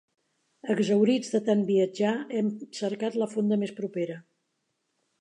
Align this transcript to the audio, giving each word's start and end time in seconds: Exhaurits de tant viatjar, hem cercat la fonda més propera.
Exhaurits 0.75 1.29
de 1.35 1.41
tant 1.51 1.61
viatjar, 1.69 2.15
hem 2.39 2.51
cercat 2.81 3.21
la 3.25 3.31
fonda 3.37 3.63
més 3.67 3.79
propera. 3.83 4.21